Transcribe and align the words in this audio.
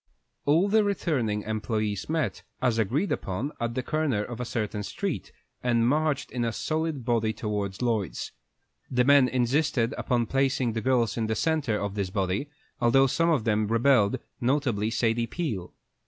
All 0.45 0.67
the 0.67 0.83
returning 0.83 1.43
employés 1.43 2.09
met, 2.09 2.41
as 2.59 2.79
agreed 2.79 3.11
upon, 3.11 3.51
at 3.61 3.75
the 3.75 3.83
corner 3.83 4.23
of 4.23 4.39
a 4.39 4.45
certain 4.45 4.81
street, 4.81 5.31
and 5.61 5.87
marched 5.87 6.31
in 6.31 6.43
a 6.43 6.51
solid 6.51 7.05
body 7.05 7.33
towards 7.33 7.83
Lloyd's. 7.83 8.31
The 8.89 9.03
men 9.03 9.27
insisted 9.27 9.93
upon 9.99 10.25
placing 10.25 10.73
the 10.73 10.81
girls 10.81 11.17
in 11.17 11.27
the 11.27 11.35
centre 11.35 11.79
of 11.79 11.93
this 11.93 12.09
body, 12.09 12.49
although 12.79 13.05
some 13.05 13.29
of 13.29 13.43
them 13.43 13.67
rebelled, 13.67 14.17
notably 14.41 14.89
Sadie 14.89 15.27
Peel. 15.27 15.71